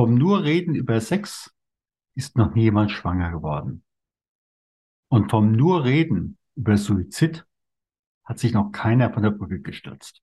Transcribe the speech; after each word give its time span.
Vom 0.00 0.14
nur 0.14 0.44
Reden 0.44 0.74
über 0.74 0.98
Sex 0.98 1.54
ist 2.14 2.34
noch 2.34 2.54
nie 2.54 2.62
jemand 2.62 2.90
schwanger 2.90 3.32
geworden. 3.32 3.84
Und 5.10 5.30
vom 5.30 5.52
nur 5.52 5.84
Reden 5.84 6.38
über 6.56 6.78
Suizid 6.78 7.44
hat 8.24 8.38
sich 8.38 8.54
noch 8.54 8.72
keiner 8.72 9.12
von 9.12 9.22
der 9.22 9.32
Brücke 9.32 9.60
gestürzt. 9.60 10.22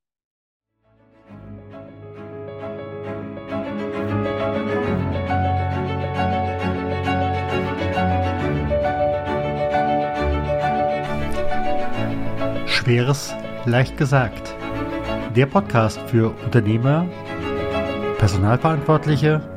Schweres 12.65 13.35
leicht 13.65 13.95
gesagt. 13.95 14.55
Der 15.35 15.45
Podcast 15.45 15.99
für 16.09 16.31
Unternehmer, 16.43 17.07
Personalverantwortliche 18.17 19.56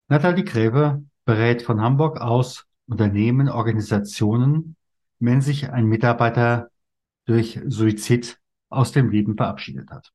Nathalie 0.07 0.45
Gräber 0.45 1.03
berät 1.25 1.63
von 1.63 1.81
Hamburg 1.81 2.21
aus 2.21 2.69
Unternehmen, 2.87 3.49
Organisationen, 3.49 4.77
wenn 5.23 5.41
sich 5.41 5.71
ein 5.71 5.87
Mitarbeiter 5.87 6.71
durch 7.27 7.61
Suizid 7.67 8.41
aus 8.69 8.91
dem 8.91 9.09
Leben 9.09 9.37
verabschiedet 9.37 9.91
hat. 9.91 10.13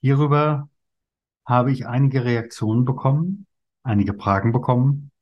Hierüber 0.00 0.68
habe 1.46 1.70
ich 1.70 1.86
einige 1.86 2.24
Reaktionen 2.24 2.84
bekommen, 2.84 3.46
einige 3.84 4.14
Fragen 4.14 4.50
bekommen. 4.50 5.12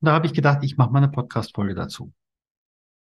Und 0.00 0.06
da 0.06 0.12
habe 0.12 0.26
ich 0.26 0.32
gedacht, 0.32 0.62
ich 0.62 0.76
mache 0.76 0.90
mal 0.90 0.98
eine 0.98 1.10
Podcast-Folge 1.10 1.74
dazu. 1.74 2.12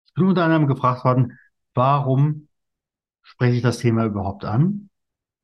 Ich 0.06 0.15
bin 0.15 0.27
unter 0.27 0.45
anderem 0.45 0.69
gefragt 0.69 1.05
worden, 1.05 1.37
warum 1.75 2.48
spreche 3.23 3.56
ich 3.56 3.62
das 3.62 3.78
Thema 3.78 4.05
überhaupt 4.05 4.45
an? 4.45 4.91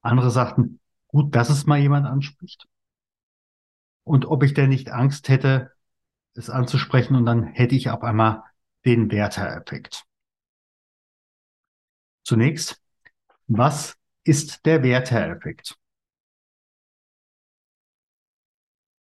Andere 0.02 0.30
sagten, 0.30 0.78
gut, 1.08 1.34
dass 1.34 1.50
es 1.50 1.66
mal 1.66 1.80
jemand 1.80 2.06
anspricht 2.06 2.68
und 4.04 4.26
ob 4.26 4.44
ich 4.44 4.54
denn 4.54 4.68
nicht 4.68 4.90
Angst 4.90 5.28
hätte, 5.28 5.72
es 6.36 6.50
anzusprechen 6.50 7.16
und 7.16 7.26
dann 7.26 7.44
hätte 7.44 7.74
ich 7.74 7.90
auf 7.90 8.02
einmal 8.02 8.42
den 8.84 9.10
Werther-Effekt. 9.10 10.04
Zunächst, 12.24 12.80
was 13.46 13.96
ist 14.24 14.66
der 14.66 14.82
Werther-Effekt? 14.82 15.76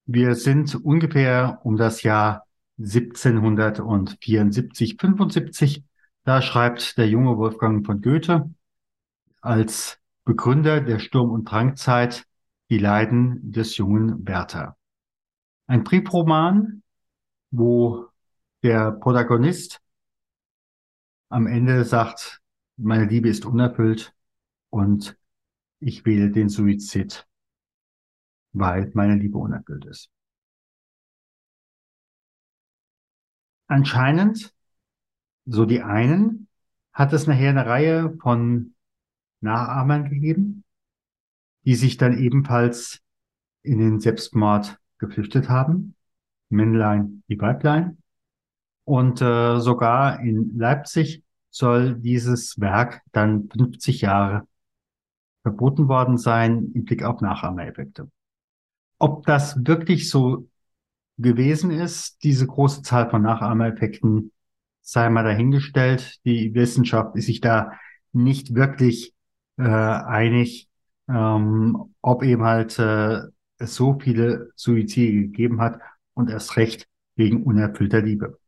Wir 0.07 0.35
sind 0.35 0.75
ungefähr 0.75 1.61
um 1.65 1.77
das 1.77 2.03
Jahr 2.03 2.47
1774, 2.79 4.97
75. 5.01 5.85
Da 6.25 6.43
schreibt 6.43 6.99
der 6.99 7.09
junge 7.09 7.39
Wolfgang 7.39 7.87
von 7.87 8.03
Goethe 8.03 8.51
als 9.41 9.99
Begründer 10.25 10.81
der 10.81 10.99
Sturm- 10.99 11.31
und 11.31 11.45
Drangzeit 11.45 12.27
die 12.71 12.79
Leiden 12.79 13.53
des 13.53 13.77
jungen 13.77 14.27
Werther. 14.27 14.77
Ein 15.67 15.85
Briefroman, 15.85 16.83
wo 17.57 18.09
der 18.63 18.93
Protagonist 18.93 19.81
am 21.29 21.47
Ende 21.47 21.85
sagt, 21.85 22.41
meine 22.77 23.05
Liebe 23.05 23.29
ist 23.29 23.45
unerfüllt 23.45 24.13
und 24.71 25.17
ich 25.79 26.05
wähle 26.05 26.31
den 26.31 26.49
Suizid, 26.49 27.27
weil 28.53 28.91
meine 28.95 29.17
Liebe 29.17 29.39
unerfüllt 29.39 29.85
ist. 29.85 30.11
Anscheinend, 33.67 34.53
so 35.47 35.65
die 35.65 35.83
einen, 35.83 36.49
hat 36.93 37.13
es 37.13 37.27
nachher 37.27 37.51
eine 37.51 37.67
Reihe 37.67 38.17
von 38.21 38.75
Nachahmern 39.41 40.09
gegeben, 40.11 40.65
die 41.65 41.75
sich 41.75 41.97
dann 41.97 42.19
ebenfalls 42.19 43.01
in 43.63 43.79
den 43.79 44.01
Selbstmord 44.01 44.79
geflüchtet 44.99 45.49
haben. 45.49 45.97
Männlein 46.49 47.23
wie 47.27 47.41
Weiblein. 47.41 47.99
Und 48.85 49.23
äh, 49.23 49.61
sogar 49.61 50.21
in 50.21 50.57
Leipzig 50.57 51.23
soll 51.51 51.95
dieses 51.95 52.61
Werk 52.61 53.01
dann 53.13 53.49
50 53.49 54.03
Jahre 54.03 54.47
verboten 55.43 55.89
worden 55.89 56.19
sein 56.19 56.73
im 56.75 56.85
Blick 56.85 57.03
auf 57.03 57.21
Nachahmereffekte. 57.21 58.11
Ob 58.99 59.27
das 59.27 59.65
wirklich 59.67 60.11
so 60.11 60.49
gewesen 61.19 61.71
ist, 61.71 62.23
diese 62.25 62.47
große 62.47 62.83
Zahl 62.83 63.09
von 63.09 63.23
Nachahmereffekten, 63.23 64.33
sei 64.83 65.09
mal 65.11 65.25
dahingestellt. 65.25 66.19
Die 66.25 66.55
Wissenschaft 66.55 67.17
ist 67.17 67.27
sich 67.27 67.41
da 67.41 67.73
nicht 68.13 68.55
wirklich 68.55 69.15
äh, 69.57 69.63
einig, 69.63 70.69
ähm, 71.09 71.95
ob 72.03 72.23
eben 72.23 72.43
halt 72.43 72.79
äh, 72.79 73.21
es 73.59 73.75
so 73.75 73.99
viele 73.99 74.51
Suizide 74.57 75.13
gegeben 75.29 75.61
hat 75.61 75.81
und 76.15 76.31
erst 76.31 76.57
recht 76.57 76.89
wegen 77.17 77.43
unerfüllter 77.43 78.01
Liebe. 78.01 78.39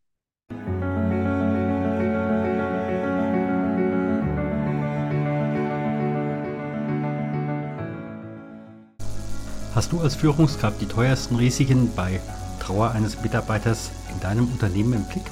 Hast 9.75 9.93
du 9.93 10.01
als 10.01 10.15
Führungskraft 10.15 10.81
die 10.81 10.87
teuersten 10.87 11.37
Risiken 11.37 11.91
bei 11.95 12.21
Trauer 12.61 12.93
eines 12.93 13.21
Mitarbeiters 13.21 13.91
in 14.11 14.19
deinem 14.21 14.51
Unternehmen 14.51 14.95
im 14.95 15.05
Blick? 15.05 15.31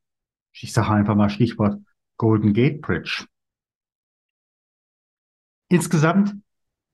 Ich 0.52 0.72
sage 0.72 0.90
einfach 0.90 1.16
mal 1.16 1.31
Stichwort 1.31 1.81
Golden 2.16 2.52
Gate 2.52 2.81
Bridge. 2.82 3.26
Insgesamt 5.70 6.34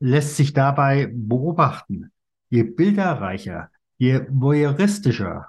lässt 0.01 0.37
sich 0.37 0.53
dabei 0.53 1.11
beobachten, 1.13 2.13
je 2.51 2.63
bilderreicher, 2.63 3.71
je 3.97 4.27
voyeuristischer 4.29 5.49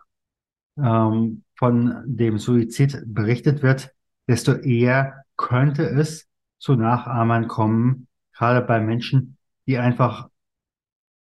ähm, 0.77 1.44
von 1.56 2.03
dem 2.06 2.38
Suizid 2.38 3.03
berichtet 3.06 3.62
wird, 3.63 3.94
desto 4.27 4.53
eher 4.53 5.25
könnte 5.35 5.83
es 5.83 6.29
zu 6.57 6.75
Nachahmern 6.75 7.50
kommen, 7.50 8.07
gerade 8.33 8.65
bei 8.65 8.79
Menschen, 8.79 9.38
die 9.68 9.77
einfach 9.77 10.30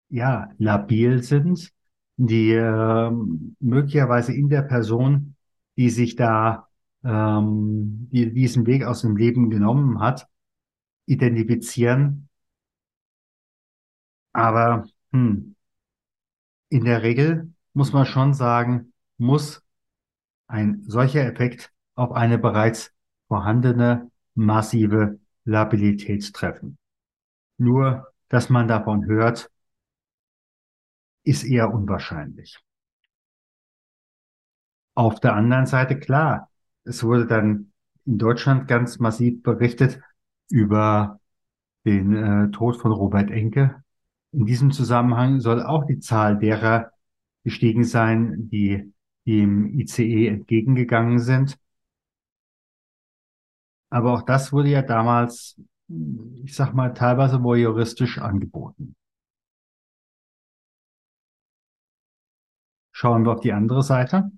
ja 0.10 0.50
labil 0.58 1.22
sind, 1.22 1.72
die 2.18 2.54
äh, 2.54 3.12
möglicherweise 3.60 4.34
in 4.34 4.50
der 4.50 4.64
Person, 4.64 5.36
die 5.78 5.92
sich 5.92 6.16
da 6.16 6.68
ähm, 7.04 8.10
die 8.12 8.34
diesen 8.34 8.66
Weg 8.66 8.86
aus 8.86 9.02
dem 9.02 9.16
Leben 9.18 9.52
genommen 9.52 10.00
hat, 10.00 10.28
identifizieren. 11.12 12.30
Aber 14.34 14.86
hm, 15.12 15.56
in 16.70 16.86
der 16.86 17.04
Regel 17.04 17.54
muss 17.74 17.92
man 17.92 18.06
schon 18.06 18.34
sagen, 18.34 18.94
muss 19.18 19.62
ein 20.48 20.84
solcher 20.84 21.26
Effekt 21.26 21.72
auf 21.96 22.14
eine 22.14 22.38
bereits 22.38 22.94
vorhandene 23.28 24.10
massive 24.36 25.20
Labilität 25.44 26.34
treffen. 26.34 26.78
Nur, 27.58 28.08
dass 28.30 28.50
man 28.50 28.68
davon 28.68 29.06
hört, 29.06 29.52
ist 31.24 31.44
eher 31.44 31.74
unwahrscheinlich. 31.74 32.58
Auf 34.96 35.20
der 35.20 35.36
anderen 35.36 35.66
Seite, 35.66 36.00
klar, 36.00 36.50
es 36.84 37.04
wurde 37.04 37.28
dann 37.28 37.72
in 38.06 38.18
Deutschland 38.18 38.68
ganz 38.68 39.00
massiv 39.00 39.44
berichtet 39.44 40.02
über 40.52 41.20
den 41.86 42.16
äh, 42.16 42.52
Tod 42.52 42.78
von 42.78 42.92
Robert 42.92 43.32
Enke. 43.32 43.84
In 44.32 44.46
diesem 44.46 44.72
Zusammenhang 44.72 45.40
soll 45.40 45.62
auch 45.64 45.86
die 45.86 46.00
Zahl 46.00 46.38
derer 46.38 46.92
gestiegen 47.44 47.84
sein, 47.84 48.50
die 48.50 48.94
dem 49.26 49.80
ICE 49.80 50.28
entgegengegangen 50.28 51.20
sind. 51.20 51.58
Aber 53.90 54.14
auch 54.14 54.22
das 54.24 54.54
wurde 54.54 54.70
ja 54.70 54.82
damals, 54.82 55.60
ich 56.44 56.56
sag 56.56 56.74
mal, 56.74 56.94
teilweise 56.94 57.44
voyeuristisch 57.44 58.20
angeboten. 58.20 58.96
Schauen 62.92 63.26
wir 63.26 63.34
auf 63.34 63.42
die 63.42 63.52
andere 63.52 63.84
Seite. 63.84 64.32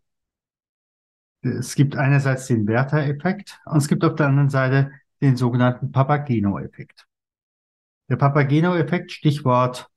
Es 1.42 1.76
gibt 1.76 1.96
einerseits 1.98 2.48
den 2.48 2.66
Werther-Effekt 2.68 3.60
und 3.66 3.78
es 3.78 3.88
gibt 3.88 4.04
auf 4.06 4.16
der 4.16 4.28
anderen 4.28 4.50
Seite 4.50 4.92
den 5.24 5.38
sogenannten 5.38 5.92
Papageno-Effekt. 5.92 7.08
Der 8.10 8.18
Papageno-Effekt, 8.18 9.12
Stichwort 9.12 9.90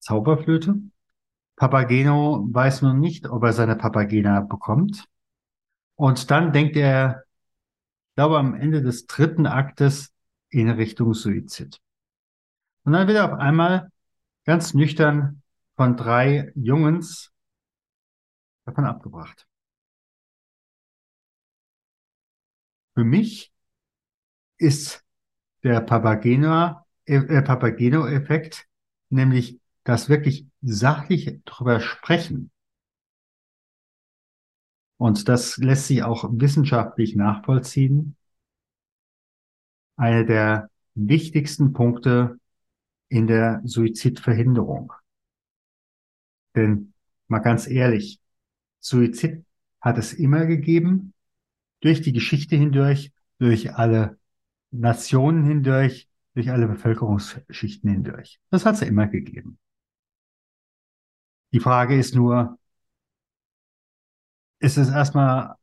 Zauberflöte. 0.00 0.76
Papageno 1.56 2.48
weiß 2.50 2.82
nun 2.82 2.98
nicht, 2.98 3.28
ob 3.28 3.44
er 3.44 3.52
seine 3.52 3.76
Papagena 3.76 4.40
bekommt. 4.40 5.04
Und 5.94 6.30
dann 6.30 6.52
denkt 6.52 6.76
er, 6.76 7.24
ich 8.08 8.14
glaube, 8.16 8.38
am 8.38 8.54
Ende 8.54 8.82
des 8.82 9.06
dritten 9.06 9.46
Aktes 9.46 10.12
in 10.48 10.70
Richtung 10.70 11.12
Suizid. 11.12 11.78
Und 12.84 12.94
dann 12.94 13.06
wird 13.06 13.18
er 13.18 13.32
auf 13.32 13.38
einmal 13.38 13.92
ganz 14.44 14.72
nüchtern 14.72 15.42
von 15.76 15.96
drei 15.96 16.50
Jungens 16.54 17.30
davon 18.64 18.86
abgebracht. 18.86 19.46
Für 22.94 23.04
mich 23.04 23.51
ist 24.58 25.04
der 25.62 25.80
Papageno, 25.80 26.80
äh, 27.04 27.42
Papageno-Effekt 27.42 28.66
nämlich 29.10 29.60
das 29.84 30.08
wirklich 30.08 30.46
sachlich 30.62 31.40
drüber 31.44 31.80
sprechen. 31.80 32.50
Und 34.96 35.28
das 35.28 35.56
lässt 35.58 35.88
sich 35.88 36.02
auch 36.02 36.28
wissenschaftlich 36.32 37.16
nachvollziehen. 37.16 38.16
Eine 39.96 40.24
der 40.24 40.70
wichtigsten 40.94 41.72
Punkte 41.72 42.38
in 43.08 43.26
der 43.26 43.60
Suizidverhinderung. 43.64 44.92
Denn 46.54 46.94
mal 47.28 47.40
ganz 47.40 47.66
ehrlich, 47.66 48.20
Suizid 48.80 49.44
hat 49.80 49.98
es 49.98 50.12
immer 50.12 50.46
gegeben, 50.46 51.12
durch 51.80 52.00
die 52.00 52.12
Geschichte 52.12 52.56
hindurch, 52.56 53.12
durch 53.38 53.74
alle 53.74 54.18
Nationen 54.72 55.44
hindurch, 55.44 56.08
durch 56.34 56.50
alle 56.50 56.66
Bevölkerungsschichten 56.66 57.90
hindurch. 57.90 58.40
Das 58.50 58.64
hat 58.64 58.74
es 58.74 58.80
ja 58.80 58.86
immer 58.86 59.06
gegeben. 59.06 59.58
Die 61.52 61.60
Frage 61.60 61.98
ist 61.98 62.14
nur, 62.14 62.58
ist 64.58 64.78
es 64.78 64.88
erstmal 64.88 65.56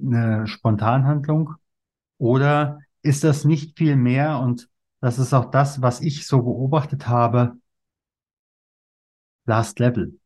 eine 0.00 0.46
Spontanhandlung 0.46 1.54
oder 2.18 2.80
ist 3.02 3.24
das 3.24 3.44
nicht 3.44 3.76
viel 3.78 3.96
mehr 3.96 4.38
und 4.40 4.68
das 5.00 5.18
ist 5.18 5.34
auch 5.34 5.50
das, 5.50 5.82
was 5.82 6.00
ich 6.00 6.26
so 6.26 6.42
beobachtet 6.42 7.08
habe, 7.08 7.58
Last 9.44 9.78
Level 9.80 10.18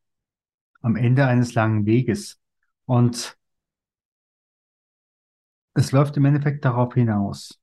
am 0.87 0.95
Ende 0.95 1.27
eines 1.27 1.55
langen 1.55 1.85
Weges. 1.85 2.41
Und 2.85 3.37
es 5.77 5.93
läuft 5.93 6.17
im 6.17 6.25
Endeffekt 6.25 6.65
darauf 6.65 6.95
hinaus. 6.95 7.61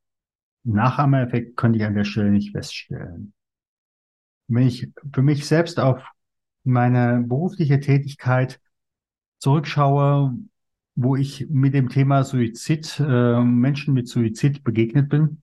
Nachahmereffekt 0.64 1.58
könnte 1.58 1.80
ich 1.80 1.86
an 1.86 1.96
der 1.96 2.04
Stelle 2.04 2.30
nicht 2.30 2.52
feststellen. 2.52 3.34
Wenn 4.48 4.68
ich 4.68 4.92
für 5.14 5.22
mich 5.24 5.48
selbst 5.48 5.80
auf 5.80 6.04
meine 6.64 7.24
berufliche 7.26 7.80
Tätigkeit 7.80 8.62
zurückschaue, 9.40 10.38
wo 10.96 11.16
ich 11.16 11.48
mit 11.50 11.74
dem 11.74 11.90
Thema 11.90 12.24
Suizid, 12.24 13.00
äh, 13.00 13.42
Menschen 13.42 13.94
mit 13.94 14.08
Suizid 14.08 14.64
begegnet 14.64 15.10
bin, 15.10 15.42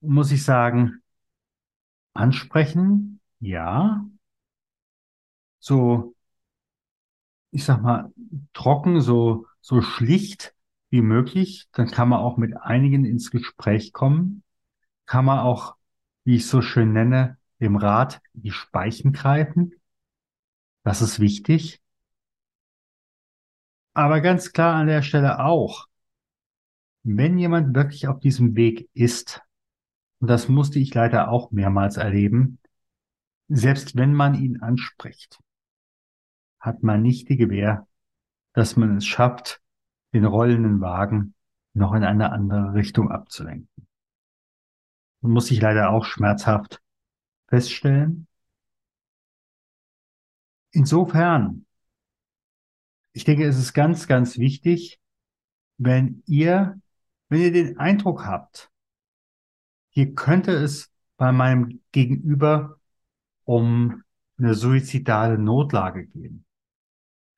muss 0.00 0.32
ich 0.32 0.42
sagen, 0.42 1.02
ansprechen, 2.14 3.20
ja. 3.40 4.06
So, 5.58 6.14
ich 7.50 7.64
sag 7.64 7.82
mal, 7.82 8.12
trocken, 8.54 9.00
so 9.00 9.46
so 9.66 9.82
schlicht 9.82 10.54
wie 10.90 11.02
möglich. 11.02 11.66
Dann 11.72 11.88
kann 11.88 12.08
man 12.08 12.20
auch 12.20 12.36
mit 12.36 12.56
einigen 12.56 13.04
ins 13.04 13.32
Gespräch 13.32 13.92
kommen. 13.92 14.44
Kann 15.06 15.24
man 15.24 15.40
auch, 15.40 15.74
wie 16.22 16.36
ich 16.36 16.46
so 16.46 16.62
schön 16.62 16.92
nenne, 16.92 17.36
dem 17.58 17.74
Rat 17.74 18.20
die 18.32 18.52
Speichen 18.52 19.12
greifen. 19.12 19.74
Das 20.84 21.02
ist 21.02 21.18
wichtig. 21.18 21.82
Aber 23.92 24.20
ganz 24.20 24.52
klar 24.52 24.76
an 24.76 24.86
der 24.86 25.02
Stelle 25.02 25.40
auch, 25.40 25.88
wenn 27.02 27.36
jemand 27.36 27.74
wirklich 27.74 28.06
auf 28.06 28.20
diesem 28.20 28.54
Weg 28.54 28.88
ist, 28.94 29.42
und 30.20 30.28
das 30.28 30.48
musste 30.48 30.78
ich 30.78 30.94
leider 30.94 31.28
auch 31.28 31.50
mehrmals 31.50 31.96
erleben, 31.96 32.60
selbst 33.48 33.96
wenn 33.96 34.14
man 34.14 34.34
ihn 34.36 34.60
anspricht, 34.60 35.40
hat 36.60 36.84
man 36.84 37.02
nicht 37.02 37.28
die 37.28 37.36
Gewähr, 37.36 37.85
dass 38.56 38.74
man 38.74 38.96
es 38.96 39.06
schafft, 39.06 39.60
den 40.14 40.24
rollenden 40.24 40.80
Wagen 40.80 41.34
noch 41.74 41.92
in 41.92 42.04
eine 42.04 42.32
andere 42.32 42.72
Richtung 42.72 43.12
abzulenken. 43.12 43.86
Und 45.20 45.30
muss 45.30 45.50
ich 45.50 45.60
leider 45.60 45.90
auch 45.90 46.06
schmerzhaft 46.06 46.82
feststellen. 47.48 48.26
Insofern, 50.70 51.66
ich 53.12 53.24
denke, 53.24 53.44
es 53.44 53.58
ist 53.58 53.74
ganz, 53.74 54.06
ganz 54.06 54.38
wichtig, 54.38 55.00
wenn 55.76 56.22
ihr, 56.24 56.80
wenn 57.28 57.42
ihr 57.42 57.52
den 57.52 57.76
Eindruck 57.76 58.24
habt, 58.24 58.70
hier 59.90 60.14
könnte 60.14 60.52
es 60.52 60.90
bei 61.18 61.30
meinem 61.30 61.82
Gegenüber 61.92 62.80
um 63.44 64.02
eine 64.38 64.54
suizidale 64.54 65.36
Notlage 65.36 66.06
gehen 66.06 66.45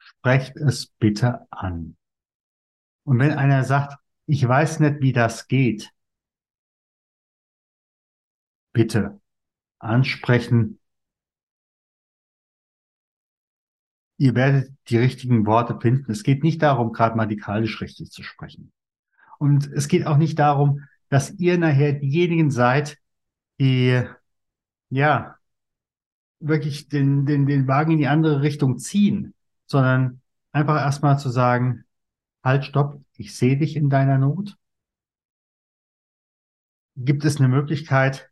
sprecht 0.09 0.57
es 0.57 0.87
bitte 0.87 1.47
an. 1.50 1.97
Und 3.05 3.19
wenn 3.19 3.33
einer 3.33 3.65
sagt, 3.65 3.99
ich 4.27 4.47
weiß 4.47 4.81
nicht, 4.81 5.00
wie 5.00 5.12
das 5.12 5.49
geht, 5.49 5.91
bitte 8.73 9.21
ansprechen. 9.79 10.79
Ihr 14.19 14.35
werdet 14.35 14.73
die 14.88 14.99
richtigen 14.99 15.47
Worte 15.47 15.79
finden. 15.81 16.11
Es 16.11 16.23
geht 16.23 16.43
nicht 16.43 16.62
darum, 16.62 16.93
grammatikalisch 16.93 17.81
richtig 17.81 18.11
zu 18.11 18.23
sprechen. 18.23 18.73
Und 19.38 19.67
es 19.73 19.88
geht 19.88 20.07
auch 20.07 20.17
nicht 20.17 20.38
darum, 20.38 20.85
dass 21.09 21.31
ihr 21.38 21.59
nachher 21.59 21.93
diejenigen 21.93 22.50
seid, 22.50 22.99
die, 23.61 24.03
ja, 24.91 25.37
wirklich 26.41 26.88
den, 26.88 27.27
den, 27.27 27.47
den 27.47 27.67
Wagen 27.67 27.93
in 27.93 27.99
die 27.99 28.07
andere 28.09 28.43
Richtung 28.43 28.79
ziehen 28.79 29.35
sondern 29.69 30.23
einfach 30.53 30.77
erstmal 30.77 31.19
zu 31.19 31.29
sagen, 31.31 31.85
halt, 32.43 32.65
stopp, 32.65 33.01
ich 33.15 33.37
sehe 33.37 33.59
dich 33.59 33.77
in 33.77 33.91
deiner 33.91 34.19
Not. 34.19 34.57
Gibt 36.97 37.25
es 37.25 37.39
eine 37.39 37.49
Möglichkeit, 37.49 38.31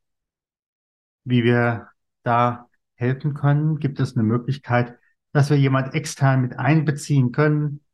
wie 1.24 1.44
wir 1.44 1.88
da 2.22 2.68
helfen 2.94 3.34
können? 3.34 3.78
Gibt 3.78 4.00
es 4.00 4.16
eine 4.16 4.24
Möglichkeit, 4.24 4.98
dass 5.32 5.50
wir 5.50 5.58
jemand 5.58 5.94
extern 5.94 6.40
mit 6.40 6.58
einbeziehen 6.58 7.32
können? 7.32 7.84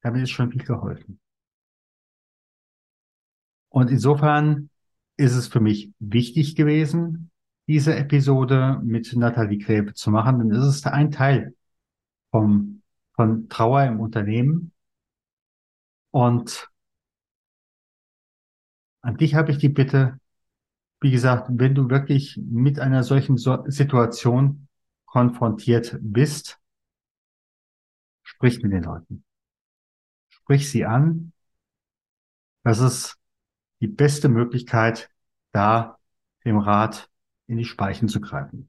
Damit 0.00 0.22
ist 0.22 0.30
schon 0.30 0.52
viel 0.52 0.64
geholfen. 0.64 1.20
Und 3.68 3.90
insofern 3.90 4.70
ist 5.16 5.34
es 5.34 5.48
für 5.48 5.60
mich 5.60 5.92
wichtig 5.98 6.54
gewesen, 6.54 7.30
diese 7.66 7.96
Episode 7.96 8.80
mit 8.84 9.14
Nathalie 9.16 9.58
Gräbe 9.58 9.94
zu 9.94 10.10
machen, 10.10 10.38
denn 10.38 10.50
es 10.52 10.64
ist 10.64 10.86
ein 10.86 11.10
Teil 11.10 11.54
vom, 12.34 12.82
von 13.12 13.48
Trauer 13.48 13.84
im 13.84 14.00
Unternehmen. 14.00 14.72
Und 16.10 16.68
an 19.02 19.16
dich 19.16 19.36
habe 19.36 19.52
ich 19.52 19.58
die 19.58 19.68
Bitte, 19.68 20.18
wie 21.00 21.12
gesagt, 21.12 21.46
wenn 21.48 21.76
du 21.76 21.90
wirklich 21.90 22.36
mit 22.44 22.80
einer 22.80 23.04
solchen 23.04 23.36
so 23.36 23.62
Situation 23.68 24.66
konfrontiert 25.06 25.96
bist, 26.00 26.58
sprich 28.24 28.60
mit 28.64 28.72
den 28.72 28.82
Leuten. 28.82 29.24
Sprich 30.26 30.68
sie 30.68 30.84
an. 30.84 31.32
Das 32.64 32.80
ist 32.80 33.16
die 33.78 33.86
beste 33.86 34.28
Möglichkeit, 34.28 35.08
da 35.52 36.00
dem 36.44 36.58
Rat 36.58 37.08
in 37.46 37.58
die 37.58 37.64
Speichen 37.64 38.08
zu 38.08 38.20
greifen. 38.20 38.68